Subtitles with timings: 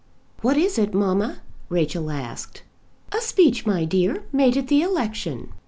[0.41, 2.63] "What is it, mamma?" Rachel asked.
[3.11, 5.49] "A speech, my dear, made at the election."